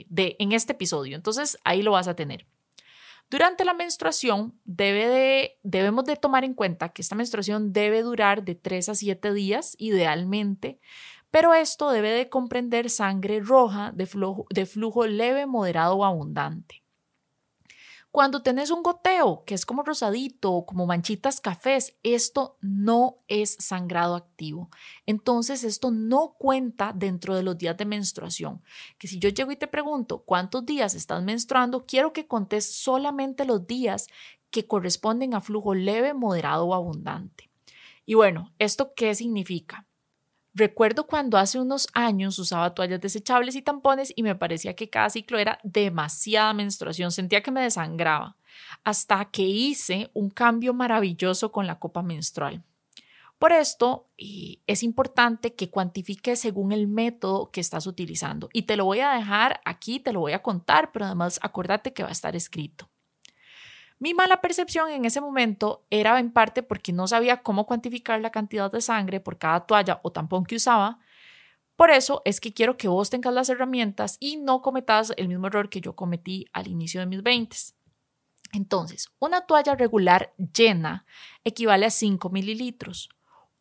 de, 0.08 0.36
en 0.38 0.52
este 0.52 0.72
episodio. 0.72 1.16
Entonces 1.16 1.58
ahí 1.64 1.82
lo 1.82 1.92
vas 1.92 2.08
a 2.08 2.16
tener. 2.16 2.46
Durante 3.28 3.64
la 3.64 3.74
menstruación 3.74 4.60
debe 4.64 5.08
de, 5.08 5.58
debemos 5.64 6.04
de 6.04 6.16
tomar 6.16 6.44
en 6.44 6.54
cuenta 6.54 6.90
que 6.90 7.02
esta 7.02 7.16
menstruación 7.16 7.72
debe 7.72 8.02
durar 8.02 8.44
de 8.44 8.54
3 8.54 8.90
a 8.90 8.94
7 8.94 9.32
días 9.32 9.74
idealmente 9.78 10.78
pero 11.30 11.54
esto 11.54 11.90
debe 11.90 12.10
de 12.10 12.28
comprender 12.28 12.90
sangre 12.90 13.40
roja 13.40 13.92
de 13.92 14.06
flujo, 14.06 15.06
leve, 15.06 15.46
moderado 15.46 15.96
o 15.96 16.04
abundante. 16.04 16.82
Cuando 18.16 18.42
tenés 18.42 18.70
un 18.70 18.82
goteo, 18.82 19.44
que 19.44 19.52
es 19.52 19.66
como 19.66 19.82
rosadito 19.82 20.50
o 20.50 20.64
como 20.64 20.86
manchitas 20.86 21.38
cafés, 21.38 21.98
esto 22.02 22.56
no 22.62 23.18
es 23.28 23.56
sangrado 23.58 24.14
activo. 24.14 24.70
Entonces, 25.04 25.64
esto 25.64 25.90
no 25.90 26.34
cuenta 26.38 26.94
dentro 26.94 27.34
de 27.36 27.42
los 27.42 27.58
días 27.58 27.76
de 27.76 27.84
menstruación. 27.84 28.62
Que 28.96 29.06
si 29.06 29.18
yo 29.18 29.28
llego 29.28 29.52
y 29.52 29.56
te 29.56 29.66
pregunto 29.66 30.22
cuántos 30.24 30.64
días 30.64 30.94
estás 30.94 31.22
menstruando, 31.22 31.84
quiero 31.84 32.14
que 32.14 32.26
contes 32.26 32.64
solamente 32.64 33.44
los 33.44 33.66
días 33.66 34.06
que 34.48 34.66
corresponden 34.66 35.34
a 35.34 35.42
flujo 35.42 35.74
leve, 35.74 36.14
moderado 36.14 36.68
o 36.68 36.74
abundante. 36.74 37.50
Y 38.06 38.14
bueno, 38.14 38.54
¿esto 38.58 38.94
qué 38.94 39.14
significa? 39.14 39.85
Recuerdo 40.58 41.06
cuando 41.06 41.36
hace 41.36 41.60
unos 41.60 41.86
años 41.92 42.38
usaba 42.38 42.74
toallas 42.74 43.02
desechables 43.02 43.56
y 43.56 43.60
tampones 43.60 44.10
y 44.16 44.22
me 44.22 44.34
parecía 44.34 44.74
que 44.74 44.88
cada 44.88 45.10
ciclo 45.10 45.38
era 45.38 45.58
demasiada 45.62 46.54
menstruación, 46.54 47.12
sentía 47.12 47.42
que 47.42 47.50
me 47.50 47.60
desangraba, 47.60 48.38
hasta 48.82 49.26
que 49.26 49.42
hice 49.42 50.10
un 50.14 50.30
cambio 50.30 50.72
maravilloso 50.72 51.52
con 51.52 51.66
la 51.66 51.78
copa 51.78 52.02
menstrual. 52.02 52.62
Por 53.38 53.52
esto 53.52 54.08
es 54.16 54.82
importante 54.82 55.54
que 55.54 55.68
cuantifiques 55.68 56.40
según 56.40 56.72
el 56.72 56.88
método 56.88 57.50
que 57.50 57.60
estás 57.60 57.86
utilizando 57.86 58.48
y 58.54 58.62
te 58.62 58.78
lo 58.78 58.86
voy 58.86 59.00
a 59.00 59.10
dejar 59.10 59.60
aquí, 59.66 60.00
te 60.00 60.14
lo 60.14 60.20
voy 60.20 60.32
a 60.32 60.42
contar, 60.42 60.90
pero 60.90 61.04
además 61.04 61.38
acuérdate 61.42 61.92
que 61.92 62.02
va 62.02 62.08
a 62.08 62.12
estar 62.12 62.34
escrito. 62.34 62.85
Mi 63.98 64.12
mala 64.12 64.42
percepción 64.42 64.90
en 64.90 65.06
ese 65.06 65.22
momento 65.22 65.86
era 65.88 66.18
en 66.20 66.30
parte 66.30 66.62
porque 66.62 66.92
no 66.92 67.08
sabía 67.08 67.42
cómo 67.42 67.66
cuantificar 67.66 68.20
la 68.20 68.30
cantidad 68.30 68.70
de 68.70 68.82
sangre 68.82 69.20
por 69.20 69.38
cada 69.38 69.66
toalla 69.66 70.00
o 70.02 70.12
tampón 70.12 70.44
que 70.44 70.56
usaba. 70.56 70.98
Por 71.76 71.90
eso 71.90 72.20
es 72.24 72.40
que 72.40 72.52
quiero 72.52 72.76
que 72.76 72.88
vos 72.88 73.08
tengas 73.08 73.32
las 73.32 73.48
herramientas 73.48 74.16
y 74.20 74.36
no 74.36 74.60
cometas 74.60 75.12
el 75.16 75.28
mismo 75.28 75.46
error 75.46 75.70
que 75.70 75.80
yo 75.80 75.96
cometí 75.96 76.46
al 76.52 76.68
inicio 76.68 77.00
de 77.00 77.06
mis 77.06 77.22
20. 77.22 77.56
Entonces, 78.52 79.08
una 79.18 79.42
toalla 79.42 79.74
regular 79.74 80.34
llena 80.36 81.06
equivale 81.44 81.86
a 81.86 81.90
5 81.90 82.28
mililitros. 82.30 83.08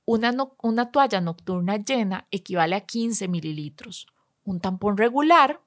Una, 0.06 0.34
una 0.62 0.92
toalla 0.92 1.22
nocturna 1.22 1.78
llena 1.78 2.28
equivale 2.32 2.76
a 2.76 2.82
15 2.82 3.28
mililitros. 3.28 4.08
Un 4.44 4.60
tampón 4.60 4.98
regular 4.98 5.62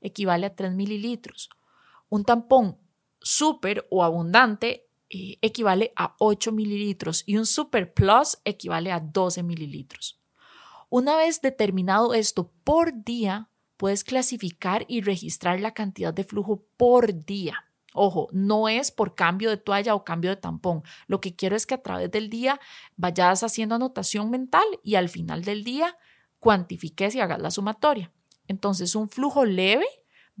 equivale 0.00 0.46
a 0.46 0.54
3 0.54 0.74
mililitros. 0.74 1.50
Un 2.08 2.24
tampón 2.24 2.78
súper 3.24 3.86
o 3.90 4.04
abundante 4.04 4.86
eh, 5.08 5.38
equivale 5.40 5.92
a 5.96 6.14
8 6.18 6.52
mililitros 6.52 7.24
y 7.26 7.36
un 7.36 7.46
super 7.46 7.92
plus 7.92 8.38
equivale 8.44 8.92
a 8.92 9.00
12 9.00 9.42
mililitros. 9.42 10.20
Una 10.90 11.16
vez 11.16 11.40
determinado 11.40 12.14
esto 12.14 12.52
por 12.62 13.02
día, 13.02 13.48
puedes 13.76 14.04
clasificar 14.04 14.84
y 14.86 15.00
registrar 15.00 15.58
la 15.60 15.74
cantidad 15.74 16.14
de 16.14 16.24
flujo 16.24 16.64
por 16.76 17.24
día. 17.24 17.64
Ojo, 17.94 18.28
no 18.32 18.68
es 18.68 18.90
por 18.90 19.14
cambio 19.14 19.50
de 19.50 19.56
toalla 19.56 19.94
o 19.94 20.04
cambio 20.04 20.30
de 20.30 20.36
tampón. 20.36 20.82
Lo 21.06 21.20
que 21.20 21.34
quiero 21.34 21.56
es 21.56 21.64
que 21.64 21.74
a 21.74 21.82
través 21.82 22.10
del 22.10 22.28
día 22.28 22.60
vayas 22.96 23.42
haciendo 23.42 23.76
anotación 23.76 24.30
mental 24.30 24.64
y 24.82 24.96
al 24.96 25.08
final 25.08 25.44
del 25.44 25.64
día 25.64 25.96
cuantifiques 26.40 27.14
y 27.14 27.20
hagas 27.20 27.40
la 27.40 27.50
sumatoria. 27.50 28.12
Entonces, 28.48 28.94
un 28.94 29.08
flujo 29.08 29.44
leve 29.44 29.86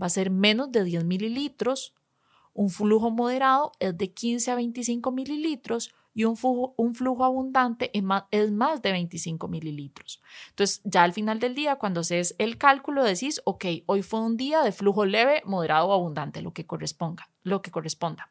va 0.00 0.06
a 0.06 0.10
ser 0.10 0.30
menos 0.30 0.70
de 0.70 0.84
10 0.84 1.04
mililitros, 1.04 1.94
un 2.54 2.70
flujo 2.70 3.10
moderado 3.10 3.72
es 3.80 3.96
de 3.98 4.12
15 4.12 4.50
a 4.50 4.54
25 4.54 5.12
mililitros 5.12 5.92
y 6.14 6.24
un 6.24 6.36
flujo, 6.36 7.24
abundante 7.24 7.90
es 7.92 8.02
más, 8.02 8.24
es 8.30 8.50
más, 8.52 8.80
de 8.80 8.92
25 8.92 9.48
mililitros. 9.48 10.22
Entonces, 10.50 10.80
ya 10.84 11.02
al 11.02 11.12
final 11.12 11.40
del 11.40 11.56
día, 11.56 11.76
cuando 11.76 12.00
haces 12.00 12.36
el 12.38 12.56
cálculo, 12.56 13.02
decís, 13.02 13.42
ok, 13.44 13.64
hoy 13.86 14.02
fue 14.02 14.20
un 14.20 14.36
día 14.36 14.62
de 14.62 14.70
flujo 14.70 15.04
leve, 15.04 15.42
moderado 15.44 15.88
o 15.88 15.92
abundante, 15.92 16.40
lo 16.40 16.52
que 16.52 16.66
corresponda. 16.66 17.28
Lo 17.42 17.62
que 17.62 17.72
corresponda. 17.72 18.30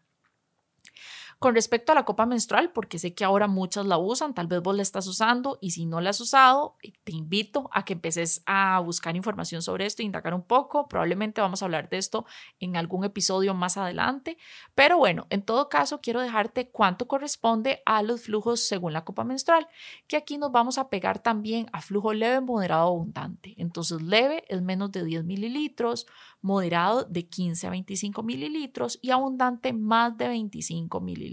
Con 1.39 1.55
respecto 1.55 1.91
a 1.91 1.95
la 1.95 2.05
copa 2.05 2.25
menstrual, 2.25 2.71
porque 2.71 2.99
sé 2.99 3.13
que 3.13 3.23
ahora 3.23 3.47
muchas 3.47 3.85
la 3.85 3.97
usan, 3.97 4.33
tal 4.33 4.47
vez 4.47 4.61
vos 4.61 4.75
la 4.75 4.81
estás 4.81 5.07
usando 5.07 5.57
y 5.61 5.71
si 5.71 5.85
no 5.85 6.01
la 6.01 6.11
has 6.11 6.21
usado, 6.21 6.77
eh, 6.83 6.93
te 7.03 7.11
invito 7.11 7.69
a 7.73 7.85
que 7.85 7.93
empeces 7.93 8.43
a 8.45 8.79
buscar 8.79 9.15
información 9.15 9.61
sobre 9.61 9.85
esto, 9.85 10.03
indagar 10.03 10.33
un 10.33 10.43
poco. 10.43 10.87
Probablemente 10.87 11.41
vamos 11.41 11.61
a 11.61 11.65
hablar 11.65 11.89
de 11.89 11.97
esto 11.97 12.25
en 12.59 12.77
algún 12.77 13.03
episodio 13.03 13.53
más 13.53 13.77
adelante. 13.77 14.37
Pero 14.75 14.97
bueno, 14.97 15.27
en 15.29 15.41
todo 15.41 15.69
caso, 15.69 16.01
quiero 16.01 16.21
dejarte 16.21 16.69
cuánto 16.69 17.07
corresponde 17.07 17.81
a 17.85 18.03
los 18.03 18.21
flujos 18.21 18.61
según 18.61 18.93
la 18.93 19.03
copa 19.03 19.23
menstrual, 19.23 19.67
que 20.07 20.17
aquí 20.17 20.37
nos 20.37 20.51
vamos 20.51 20.77
a 20.77 20.89
pegar 20.89 21.19
también 21.19 21.67
a 21.73 21.81
flujo 21.81 22.13
leve, 22.13 22.41
moderado, 22.41 22.87
abundante. 22.87 23.55
Entonces, 23.57 24.01
leve 24.01 24.45
es 24.47 24.61
menos 24.61 24.91
de 24.91 25.03
10 25.03 25.23
mililitros, 25.23 26.07
moderado 26.41 27.03
de 27.05 27.27
15 27.27 27.67
a 27.67 27.69
25 27.69 28.21
mililitros 28.23 28.99
y 29.01 29.11
abundante 29.11 29.73
más 29.73 30.17
de 30.17 30.27
25 30.27 30.99
mililitros. 31.01 31.32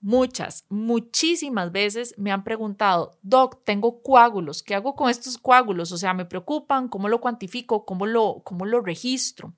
Muchas, 0.00 0.66
muchísimas 0.68 1.72
veces 1.72 2.14
me 2.18 2.30
han 2.30 2.44
preguntado, 2.44 3.18
Doc, 3.22 3.64
tengo 3.64 4.02
coágulos, 4.02 4.62
¿qué 4.62 4.74
hago 4.74 4.94
con 4.94 5.08
estos 5.08 5.38
coágulos? 5.38 5.92
O 5.92 5.96
sea, 5.96 6.12
me 6.12 6.26
preocupan, 6.26 6.88
¿cómo 6.88 7.08
lo 7.08 7.22
cuantifico? 7.22 7.86
¿Cómo 7.86 8.04
lo, 8.04 8.42
cómo 8.44 8.66
lo 8.66 8.82
registro? 8.82 9.54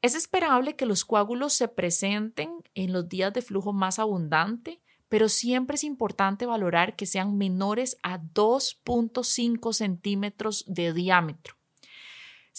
Es 0.00 0.14
esperable 0.14 0.74
que 0.74 0.86
los 0.86 1.04
coágulos 1.04 1.52
se 1.52 1.68
presenten 1.68 2.50
en 2.74 2.94
los 2.94 3.10
días 3.10 3.34
de 3.34 3.42
flujo 3.42 3.74
más 3.74 3.98
abundante, 3.98 4.80
pero 5.10 5.28
siempre 5.28 5.74
es 5.74 5.84
importante 5.84 6.46
valorar 6.46 6.96
que 6.96 7.04
sean 7.04 7.36
menores 7.36 7.98
a 8.02 8.18
2.5 8.18 9.74
centímetros 9.74 10.64
de 10.66 10.94
diámetro. 10.94 11.57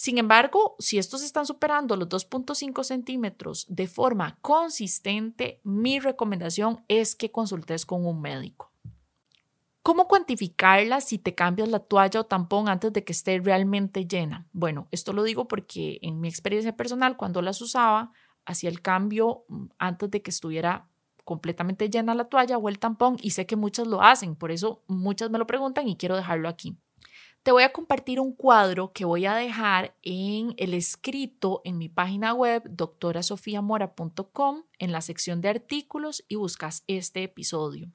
Sin 0.00 0.16
embargo, 0.16 0.76
si 0.78 0.96
estos 0.96 1.22
están 1.22 1.44
superando 1.44 1.94
los 1.94 2.08
2.5 2.08 2.84
centímetros 2.84 3.66
de 3.68 3.86
forma 3.86 4.38
consistente, 4.40 5.60
mi 5.62 6.00
recomendación 6.00 6.82
es 6.88 7.14
que 7.14 7.30
consultes 7.30 7.84
con 7.84 8.06
un 8.06 8.22
médico. 8.22 8.72
¿Cómo 9.82 10.08
cuantificarla 10.08 11.02
si 11.02 11.18
te 11.18 11.34
cambias 11.34 11.68
la 11.68 11.80
toalla 11.80 12.20
o 12.20 12.24
tampón 12.24 12.70
antes 12.70 12.94
de 12.94 13.04
que 13.04 13.12
esté 13.12 13.40
realmente 13.40 14.06
llena? 14.06 14.48
Bueno, 14.54 14.88
esto 14.90 15.12
lo 15.12 15.22
digo 15.22 15.46
porque 15.46 15.98
en 16.00 16.18
mi 16.18 16.28
experiencia 16.28 16.74
personal, 16.74 17.18
cuando 17.18 17.42
las 17.42 17.60
usaba, 17.60 18.10
hacía 18.46 18.70
el 18.70 18.80
cambio 18.80 19.44
mm, 19.48 19.66
antes 19.76 20.10
de 20.10 20.22
que 20.22 20.30
estuviera 20.30 20.88
completamente 21.26 21.90
llena 21.90 22.14
la 22.14 22.24
toalla 22.24 22.56
o 22.56 22.70
el 22.70 22.78
tampón 22.78 23.18
y 23.20 23.32
sé 23.32 23.44
que 23.44 23.56
muchas 23.56 23.86
lo 23.86 24.00
hacen, 24.00 24.34
por 24.34 24.50
eso 24.50 24.82
muchas 24.86 25.28
me 25.28 25.36
lo 25.36 25.46
preguntan 25.46 25.86
y 25.88 25.96
quiero 25.96 26.16
dejarlo 26.16 26.48
aquí. 26.48 26.78
Te 27.42 27.52
voy 27.52 27.62
a 27.62 27.72
compartir 27.72 28.20
un 28.20 28.34
cuadro 28.34 28.92
que 28.92 29.06
voy 29.06 29.24
a 29.24 29.34
dejar 29.34 29.96
en 30.02 30.52
el 30.58 30.74
escrito 30.74 31.62
en 31.64 31.78
mi 31.78 31.88
página 31.88 32.34
web 32.34 32.62
doctorasofiamora.com 32.68 34.64
en 34.78 34.92
la 34.92 35.00
sección 35.00 35.40
de 35.40 35.48
artículos 35.48 36.22
y 36.28 36.34
buscas 36.34 36.84
este 36.86 37.22
episodio. 37.22 37.90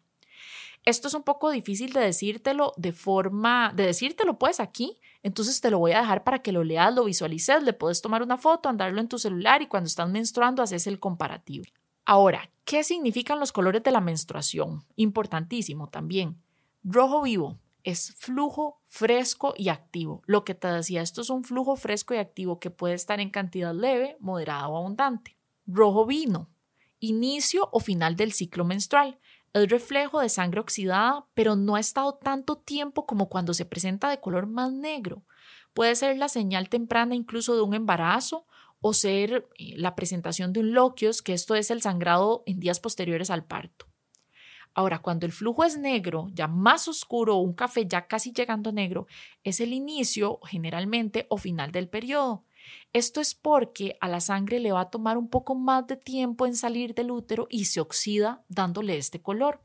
Esto 0.83 1.07
es 1.07 1.13
un 1.13 1.21
poco 1.21 1.51
difícil 1.51 1.93
de 1.93 1.99
decírtelo 1.99 2.73
de 2.75 2.91
forma, 2.91 3.71
de 3.75 3.85
decírtelo 3.85 4.39
pues 4.39 4.59
aquí, 4.59 4.97
entonces 5.21 5.61
te 5.61 5.69
lo 5.69 5.77
voy 5.77 5.91
a 5.91 5.99
dejar 5.99 6.23
para 6.23 6.39
que 6.39 6.51
lo 6.51 6.63
leas, 6.63 6.95
lo 6.95 7.03
visualices, 7.03 7.61
le 7.61 7.73
puedes 7.73 8.01
tomar 8.01 8.23
una 8.23 8.37
foto, 8.37 8.67
andarlo 8.67 8.99
en 8.99 9.09
tu 9.09 9.19
celular 9.19 9.61
y 9.61 9.67
cuando 9.67 9.87
estás 9.87 10.09
menstruando 10.09 10.63
haces 10.63 10.87
el 10.87 10.99
comparativo. 10.99 11.65
Ahora, 12.03 12.49
¿qué 12.63 12.83
significan 12.83 13.39
los 13.39 13.51
colores 13.51 13.83
de 13.83 13.91
la 13.91 14.01
menstruación? 14.01 14.85
Importantísimo 14.95 15.87
también. 15.87 16.41
Rojo 16.83 17.21
vivo, 17.21 17.59
es 17.85 18.15
flujo 18.17 18.81
fresco 18.85 19.53
y 19.55 19.69
activo. 19.69 20.23
Lo 20.25 20.43
que 20.43 20.55
te 20.55 20.67
decía, 20.67 21.01
esto 21.01 21.21
es 21.21 21.29
un 21.29 21.43
flujo 21.43 21.75
fresco 21.75 22.13
y 22.13 22.17
activo 22.17 22.59
que 22.59 22.71
puede 22.71 22.95
estar 22.95 23.19
en 23.19 23.29
cantidad 23.29 23.73
leve, 23.73 24.17
moderada 24.19 24.67
o 24.67 24.77
abundante. 24.77 25.37
Rojo 25.67 26.05
vino, 26.05 26.49
inicio 26.99 27.69
o 27.71 27.79
final 27.79 28.15
del 28.15 28.33
ciclo 28.33 28.65
menstrual. 28.65 29.19
Es 29.53 29.69
reflejo 29.69 30.19
de 30.19 30.29
sangre 30.29 30.59
oxidada, 30.59 31.27
pero 31.35 31.55
no 31.55 31.75
ha 31.75 31.79
estado 31.79 32.15
tanto 32.15 32.57
tiempo 32.57 33.05
como 33.05 33.29
cuando 33.29 33.53
se 33.53 33.65
presenta 33.65 34.09
de 34.09 34.19
color 34.19 34.47
más 34.47 34.73
negro. 34.73 35.23
Puede 35.73 35.95
ser 35.95 36.17
la 36.17 36.27
señal 36.27 36.69
temprana 36.69 37.13
incluso 37.13 37.55
de 37.55 37.61
un 37.61 37.75
embarazo 37.75 38.47
o 38.81 38.93
ser 38.93 39.47
eh, 39.57 39.75
la 39.77 39.95
presentación 39.95 40.53
de 40.53 40.61
un 40.61 40.73
loquios, 40.73 41.21
que 41.21 41.33
esto 41.33 41.53
es 41.53 41.69
el 41.69 41.81
sangrado 41.81 42.43
en 42.47 42.59
días 42.59 42.79
posteriores 42.79 43.29
al 43.29 43.45
parto. 43.45 43.85
Ahora, 44.75 44.99
cuando 44.99 45.25
el 45.25 45.31
flujo 45.31 45.63
es 45.63 45.77
negro, 45.77 46.27
ya 46.33 46.47
más 46.47 46.89
oscuro, 46.89 47.37
un 47.37 47.53
café 47.53 47.87
ya 47.87 48.07
casi 48.07 48.33
llegando 48.33 48.73
negro, 48.73 49.07
es 49.45 49.61
el 49.61 49.71
inicio 49.71 50.39
generalmente 50.43 51.25
o 51.29 51.37
final 51.37 51.71
del 51.71 51.87
periodo. 51.87 52.43
Esto 52.91 53.21
es 53.21 53.35
porque 53.35 53.97
a 54.01 54.09
la 54.09 54.19
sangre 54.19 54.59
le 54.59 54.73
va 54.73 54.81
a 54.81 54.89
tomar 54.89 55.17
un 55.17 55.29
poco 55.29 55.55
más 55.55 55.87
de 55.87 55.95
tiempo 55.95 56.45
en 56.45 56.57
salir 56.57 56.93
del 56.93 57.11
útero 57.11 57.47
y 57.49 57.65
se 57.65 57.79
oxida 57.79 58.43
dándole 58.49 58.97
este 58.97 59.21
color. 59.21 59.61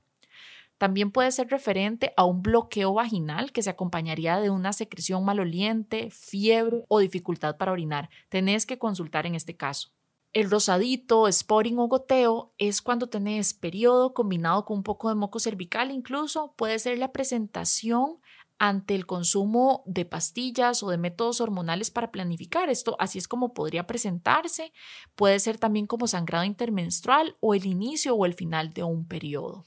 También 0.79 1.11
puede 1.11 1.33
ser 1.33 1.49
referente 1.49 2.15
a 2.17 2.25
un 2.25 2.41
bloqueo 2.41 2.95
vaginal 2.95 3.51
que 3.51 3.63
se 3.63 3.71
acompañaría 3.71 4.39
de 4.39 4.49
una 4.49 4.73
secreción 4.73 5.25
maloliente, 5.25 6.11
fiebre 6.11 6.85
o 6.89 7.01
dificultad 7.01 7.57
para 7.57 7.73
orinar. 7.73 8.11
Tenés 8.29 8.65
que 8.65 8.79
consultar 8.79 9.27
en 9.27 9.35
este 9.35 9.57
caso. 9.57 9.91
El 10.33 10.49
rosadito, 10.49 11.31
spotting 11.31 11.81
o 11.81 11.89
goteo 11.89 12.55
es 12.57 12.83
cuando 12.83 13.09
tenés 13.09 13.53
periodo 13.53 14.15
combinado 14.15 14.65
con 14.65 14.79
un 14.79 14.83
poco 14.85 15.09
de 15.09 15.17
moco 15.17 15.41
cervical, 15.41 15.91
incluso 15.91 16.55
puede 16.57 16.79
ser 16.79 16.99
la 16.99 17.11
presentación 17.11 18.21
ante 18.57 18.95
el 18.95 19.07
consumo 19.07 19.83
de 19.87 20.05
pastillas 20.05 20.85
o 20.85 20.91
de 20.91 20.99
métodos 20.99 21.41
hormonales 21.41 21.91
para 21.91 22.13
planificar. 22.13 22.69
Esto 22.69 22.95
así 23.01 23.19
es 23.19 23.27
como 23.27 23.55
podría 23.55 23.89
presentarse. 23.89 24.73
Puede 25.17 25.41
ser 25.41 25.59
también 25.59 25.89
como 25.89 26.07
sangrado 26.07 26.45
intermenstrual 26.45 27.37
o 27.41 27.55
el 27.55 27.67
inicio 27.67 28.15
o 28.15 28.25
el 28.25 28.35
final 28.35 28.73
de 28.73 28.85
un 28.85 29.09
periodo. 29.09 29.65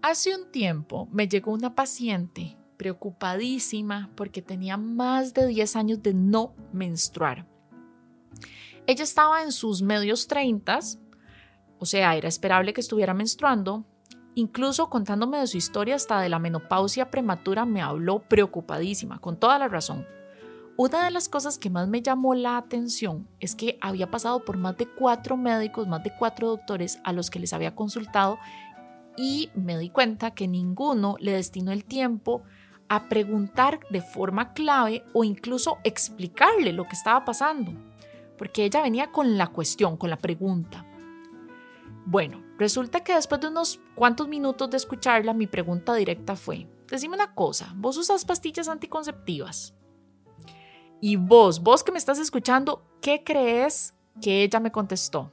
Hace 0.00 0.34
un 0.34 0.50
tiempo 0.50 1.06
me 1.12 1.28
llegó 1.28 1.52
una 1.52 1.76
paciente 1.76 2.56
preocupadísima 2.78 4.10
porque 4.16 4.42
tenía 4.42 4.76
más 4.76 5.34
de 5.34 5.46
10 5.46 5.76
años 5.76 6.02
de 6.02 6.14
no 6.14 6.56
menstruar. 6.72 7.46
Ella 8.86 9.04
estaba 9.04 9.42
en 9.42 9.52
sus 9.52 9.80
medios 9.80 10.26
treintas, 10.26 10.98
o 11.78 11.86
sea, 11.86 12.16
era 12.16 12.28
esperable 12.28 12.72
que 12.72 12.80
estuviera 12.80 13.14
menstruando. 13.14 13.84
Incluso 14.34 14.88
contándome 14.88 15.38
de 15.38 15.46
su 15.46 15.56
historia 15.56 15.94
hasta 15.94 16.20
de 16.20 16.28
la 16.28 16.38
menopausia 16.38 17.10
prematura 17.10 17.64
me 17.64 17.82
habló 17.82 18.20
preocupadísima, 18.20 19.20
con 19.20 19.38
toda 19.38 19.58
la 19.58 19.68
razón. 19.68 20.06
Una 20.76 21.04
de 21.04 21.10
las 21.10 21.28
cosas 21.28 21.58
que 21.58 21.70
más 21.70 21.86
me 21.86 22.02
llamó 22.02 22.34
la 22.34 22.56
atención 22.56 23.28
es 23.40 23.54
que 23.54 23.78
había 23.80 24.10
pasado 24.10 24.44
por 24.44 24.56
más 24.56 24.76
de 24.78 24.88
cuatro 24.88 25.36
médicos, 25.36 25.86
más 25.86 26.02
de 26.02 26.14
cuatro 26.18 26.48
doctores 26.48 26.98
a 27.04 27.12
los 27.12 27.30
que 27.30 27.38
les 27.38 27.52
había 27.52 27.76
consultado 27.76 28.38
y 29.16 29.50
me 29.54 29.76
di 29.76 29.90
cuenta 29.90 30.32
que 30.32 30.48
ninguno 30.48 31.16
le 31.20 31.32
destinó 31.32 31.72
el 31.72 31.84
tiempo 31.84 32.42
a 32.88 33.08
preguntar 33.08 33.80
de 33.90 34.00
forma 34.00 34.54
clave 34.54 35.04
o 35.12 35.24
incluso 35.24 35.76
explicarle 35.84 36.72
lo 36.72 36.84
que 36.84 36.96
estaba 36.96 37.24
pasando 37.24 37.74
porque 38.42 38.64
ella 38.64 38.82
venía 38.82 39.12
con 39.12 39.38
la 39.38 39.46
cuestión, 39.46 39.96
con 39.96 40.10
la 40.10 40.18
pregunta. 40.18 40.84
Bueno, 42.04 42.42
resulta 42.58 43.04
que 43.04 43.14
después 43.14 43.40
de 43.40 43.46
unos 43.46 43.78
cuantos 43.94 44.26
minutos 44.26 44.68
de 44.68 44.78
escucharla, 44.78 45.32
mi 45.32 45.46
pregunta 45.46 45.94
directa 45.94 46.34
fue, 46.34 46.66
decime 46.88 47.14
una 47.14 47.36
cosa, 47.36 47.72
¿vos 47.76 47.96
usas 47.96 48.24
pastillas 48.24 48.66
anticonceptivas? 48.66 49.76
Y 51.00 51.14
vos, 51.14 51.62
vos 51.62 51.84
que 51.84 51.92
me 51.92 51.98
estás 51.98 52.18
escuchando, 52.18 52.84
¿qué 53.00 53.22
crees 53.22 53.94
que 54.20 54.42
ella 54.42 54.58
me 54.58 54.72
contestó? 54.72 55.30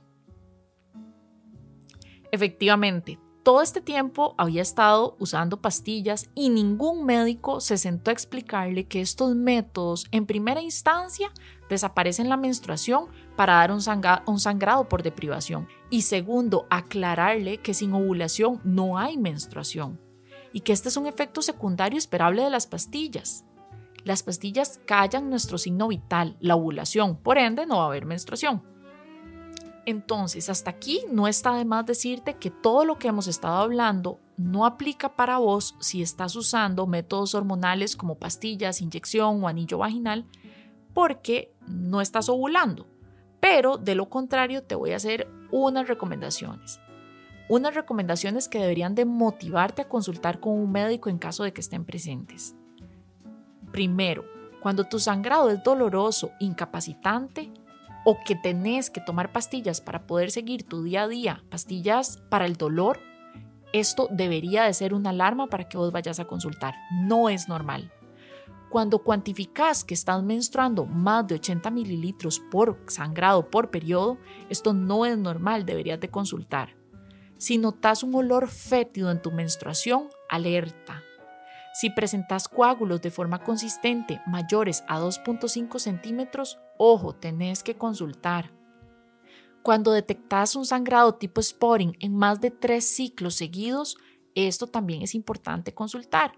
Efectivamente, 2.32 3.18
todo 3.42 3.64
este 3.64 3.82
tiempo 3.82 4.36
había 4.38 4.62
estado 4.62 5.16
usando 5.18 5.60
pastillas 5.60 6.30
y 6.36 6.50
ningún 6.50 7.08
médico 7.08 7.60
se 7.60 7.80
sentó 7.80 8.12
a 8.12 8.14
explicarle 8.14 8.86
que 8.86 9.02
estos 9.02 9.36
métodos 9.36 10.06
en 10.12 10.28
primera 10.28 10.62
instancia 10.62 11.32
desaparecen 11.70 12.28
la 12.28 12.38
menstruación 12.38 13.06
para 13.36 13.54
dar 13.54 13.72
un, 13.72 13.80
un, 14.26 14.40
sangrado 14.40 14.90
por 14.90 15.04
deprivación 15.04 15.68
y 15.90 16.02
segundo, 16.02 16.66
aclararle 16.70 17.60
que 17.60 17.74
sin 17.74 17.94
ovulación 17.94 18.60
no 18.64 18.98
hay 18.98 19.18
menstruación 19.18 20.00
y 20.52 20.62
que 20.62 20.74
este 20.74 20.90
es 20.90 20.98
un 20.98 21.08
efecto 21.08 21.42
secundario 21.42 21.98
esperable 21.98 22.44
de 22.44 22.50
las 22.50 22.68
pastillas. 22.68 23.46
Las 24.04 24.24
pastillas 24.24 24.80
callan 24.86 25.30
nuestro 25.30 25.58
signo 25.58 25.88
vital, 25.88 26.36
la 26.40 26.56
ovulación, 26.56 27.18
por 27.18 27.38
ende 27.38 27.66
no 27.66 27.78
va 27.78 27.84
a 27.84 27.88
haber 27.88 28.06
menstruación. 28.06 28.64
Entonces, 29.86 30.50
hasta 30.50 30.70
aquí 30.70 31.02
no 31.12 31.28
está 31.28 31.56
de 31.56 31.66
más 31.66 31.86
decirte 31.86 32.36
que 32.36 32.52
todo 32.52 32.86
lo 32.86 33.00
que 33.00 33.08
hemos 33.08 33.28
estado 33.28 33.58
hablando 33.58 34.20
no 34.38 34.66
aplica 34.66 35.16
para 35.16 35.38
vos 35.40 35.76
si 35.80 36.02
estás 36.02 36.36
usando 36.36 36.88
métodos 36.88 37.34
hormonales 37.36 37.96
como 37.96 38.16
pastillas, 38.16 38.82
inyección 38.82 39.44
o 39.44 39.48
anillo 39.48 39.80
vaginal, 39.80 40.26
porque 40.94 41.54
no 41.68 42.02
estás 42.02 42.30
ovulando. 42.30 42.88
Pero 43.40 43.78
de 43.78 43.96
lo 43.96 44.10
contrario, 44.10 44.64
te 44.64 44.76
voy 44.76 44.92
a 44.92 44.98
hacer 44.98 45.28
unas 45.52 45.88
recomendaciones. 45.88 46.80
Unas 47.48 47.74
recomendaciones 47.74 48.48
que 48.48 48.60
deberían 48.60 48.96
de 48.96 49.06
motivarte 49.06 49.82
a 49.82 49.90
consultar 49.90 50.40
con 50.40 50.54
un 50.54 50.72
médico 50.72 51.10
en 51.10 51.18
caso 51.18 51.44
de 51.44 51.54
que 51.54 51.62
estén 51.62 51.86
presentes. 51.86 52.56
Primero, 53.72 54.26
cuando 54.62 54.84
tu 54.84 55.00
sangrado 55.00 55.50
es 55.50 55.64
doloroso, 55.64 56.32
incapacitante, 56.40 57.52
o 58.06 58.18
que 58.26 58.36
tenés 58.36 58.90
que 58.90 59.02
tomar 59.02 59.32
pastillas 59.32 59.82
para 59.82 60.06
poder 60.08 60.32
seguir 60.32 60.64
tu 60.64 60.84
día 60.84 61.04
a 61.04 61.08
día, 61.08 61.44
pastillas 61.50 62.18
para 62.30 62.46
el 62.46 62.56
dolor, 62.56 63.00
esto 63.74 64.08
debería 64.12 64.64
de 64.64 64.74
ser 64.74 64.94
una 64.94 65.12
alarma 65.12 65.48
para 65.48 65.68
que 65.68 65.78
vos 65.78 65.92
vayas 65.92 66.20
a 66.20 66.26
consultar. 66.26 66.76
No 67.04 67.30
es 67.30 67.48
normal. 67.48 67.92
Cuando 68.70 69.00
cuantificas 69.00 69.84
que 69.84 69.96
estás 69.96 70.22
menstruando 70.22 70.86
más 70.86 71.26
de 71.26 71.36
80 71.36 71.72
mililitros 71.72 72.40
por 72.52 72.80
sangrado 72.88 73.50
por 73.50 73.72
periodo, 73.72 74.20
esto 74.50 74.74
no 74.74 75.08
es 75.08 75.18
normal, 75.18 75.66
deberías 75.66 76.00
de 76.00 76.12
consultar. 76.12 76.76
Si 77.38 77.58
notas 77.58 78.04
un 78.04 78.14
olor 78.14 78.48
fétido 78.48 79.10
en 79.10 79.22
tu 79.22 79.32
menstruación, 79.32 80.10
alerta. 80.30 81.02
Si 81.74 81.90
presentas 81.90 82.48
coágulos 82.48 83.02
de 83.02 83.10
forma 83.10 83.44
consistente 83.44 84.22
mayores 84.28 84.84
a 84.88 85.00
2.5 85.00 85.80
centímetros, 85.80 86.60
ojo, 86.78 87.16
tenés 87.16 87.64
que 87.64 87.76
consultar. 87.76 88.52
Cuando 89.64 89.92
detectas 89.92 90.56
un 90.56 90.66
sangrado 90.66 91.16
tipo 91.16 91.42
spotting 91.42 91.98
en 92.02 92.16
más 92.16 92.40
de 92.40 92.52
tres 92.52 92.86
ciclos 92.86 93.36
seguidos, 93.36 93.98
esto 94.36 94.68
también 94.68 95.02
es 95.02 95.16
importante 95.16 95.74
consultar. 95.74 96.34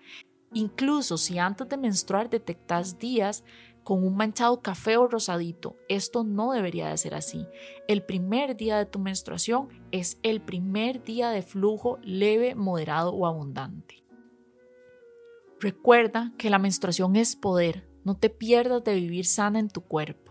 Incluso 0.53 1.17
si 1.17 1.39
antes 1.39 1.69
de 1.69 1.77
menstruar 1.77 2.29
detectas 2.29 2.99
días 2.99 3.43
con 3.83 4.03
un 4.03 4.15
manchado 4.15 4.61
café 4.61 4.97
o 4.97 5.07
rosadito, 5.07 5.77
esto 5.87 6.23
no 6.23 6.51
debería 6.51 6.89
de 6.89 6.97
ser 6.97 7.15
así. 7.15 7.47
El 7.87 8.03
primer 8.03 8.55
día 8.55 8.77
de 8.77 8.85
tu 8.85 8.99
menstruación 8.99 9.69
es 9.91 10.19
el 10.23 10.41
primer 10.41 11.03
día 11.03 11.29
de 11.29 11.41
flujo 11.41 11.99
leve, 12.03 12.53
moderado 12.53 13.13
o 13.13 13.25
abundante. 13.25 14.03
Recuerda 15.59 16.33
que 16.37 16.49
la 16.49 16.59
menstruación 16.59 17.15
es 17.15 17.35
poder, 17.35 17.87
no 18.03 18.17
te 18.17 18.29
pierdas 18.29 18.83
de 18.83 18.95
vivir 18.95 19.25
sana 19.25 19.59
en 19.59 19.69
tu 19.69 19.81
cuerpo. 19.81 20.30